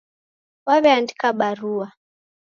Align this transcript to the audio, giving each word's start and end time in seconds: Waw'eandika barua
Waw'eandika 0.65 1.29
barua 1.39 1.87